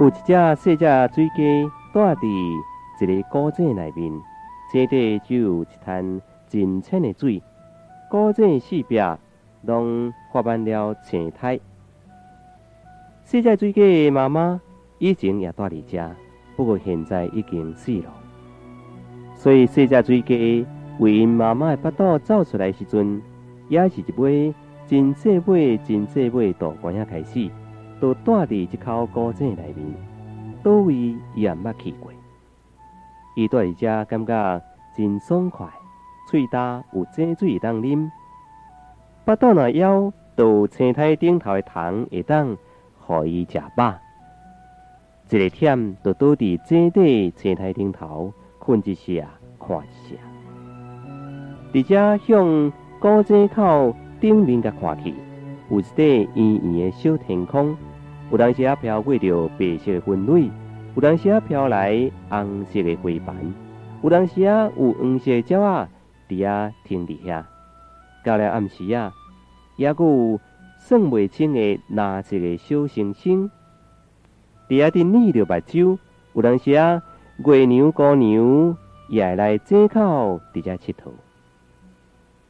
[0.00, 2.62] 有一只细只水鸡住伫
[3.02, 4.10] 一个古井内面，
[4.72, 7.42] 井底就有一滩真清的水，
[8.10, 8.98] 古井四壁
[9.60, 11.60] 拢画满了青苔。
[13.24, 14.58] 细只水鸡的妈妈
[14.96, 16.10] 以前也住伫遮，
[16.56, 18.10] 不过现在已经死了。
[19.34, 20.66] 所以细只水鸡
[20.98, 23.20] 为因妈妈的腹肚走出来时阵，
[23.68, 24.54] 也是一尾
[24.86, 27.50] 真细尾、真细尾大官仔开始。
[28.00, 29.94] 都住伫一口古井内面，
[30.62, 32.10] 倒位伊也毋捌去过。
[33.36, 34.62] 伊住伫遮感觉
[34.96, 35.68] 真爽快，
[36.30, 38.10] 喙焦有井水会当啉，
[39.24, 42.56] 腹肚若枵，就青苔顶头的虫会当
[42.98, 43.94] 互伊食饱。
[45.28, 50.16] 一个忝就倒伫井底青苔顶头困一下，看一下。
[51.72, 55.14] 伫遮向古井口顶面甲看去，
[55.70, 57.76] 有一块圆圆的小天空。
[58.30, 60.50] 有当时啊飘过着白色的云蕊，
[60.94, 63.36] 有当时啊飘来红色的花瓣，
[64.02, 65.88] 有当时啊有黄色的鸟啊
[66.28, 67.42] 伫啊停伫遐。
[68.24, 69.12] 到了暗时啊，
[69.76, 70.40] 也有
[70.78, 73.50] 算袂清的蓝色的小星星，
[74.68, 75.98] 伫啊伫捏着目睭。
[76.34, 77.02] 有当时啊，
[77.44, 78.76] 月娘姑娘
[79.08, 81.10] 也会来井口伫遮佚佗。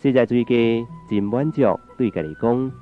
[0.00, 0.54] 实在水家
[1.10, 2.72] 真满足，对家己讲：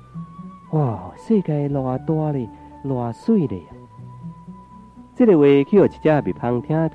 [0.73, 2.47] 哇，世界偌大咧！
[2.83, 3.61] 偌水咧！
[5.15, 6.89] 这个话去互一只蜜蜂听到，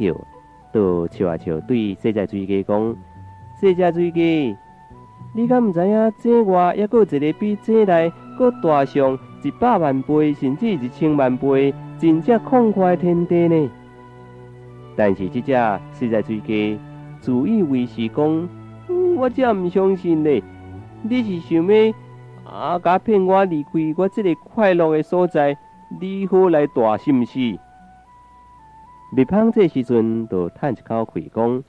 [0.73, 2.97] 就笑啊笑，对细只水鸡讲：
[3.61, 4.57] 细只水鸡，
[5.33, 13.71] 你敢毋知影井外还有一个比井内搁大上一百万倍，甚至一千万倍，真正旷快天地呢？
[14.97, 15.53] 但是这只
[15.93, 16.79] 细只水鸡
[17.21, 18.49] 自以为是讲：
[19.17, 20.43] 我真毋相信呢！
[21.03, 21.95] 你是想要
[22.45, 25.57] 啊，甲骗我离开我这个快乐的所在？
[25.91, 27.59] 你好来大是毋是？
[29.11, 31.65] 蜜蜂这时阵就叹一口气讲：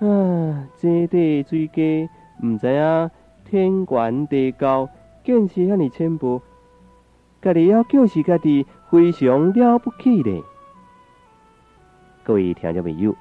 [0.00, 2.08] 啊，井底水鸡
[2.42, 3.10] 毋知影
[3.44, 4.88] 天悬地高，
[5.22, 6.40] 见识遐尼浅薄，
[7.42, 10.42] 家己要救是家己非常了不起咧。
[12.24, 13.14] 各位听众朋友，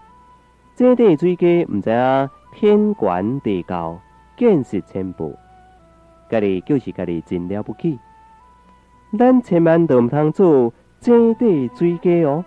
[0.75, 4.00] 井底水鸡毋知影天悬地高，
[4.38, 5.34] 见识浅薄，
[6.30, 8.00] 家己就是家己真了不起。
[9.18, 12.44] 咱千万都毋通做井底水鸡哦！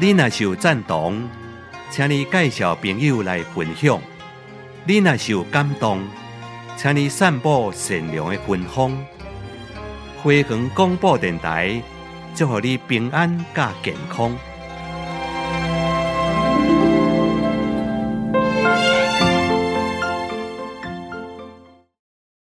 [0.00, 1.26] 你若是有赞同，
[1.88, 3.98] 请你介绍朋友来分享；
[4.84, 6.00] 你若是有感动，
[6.76, 8.92] 请你散布善良的芬芳。
[10.22, 11.82] 辉煌广播电台。
[12.34, 14.36] 祝福你平安加健康。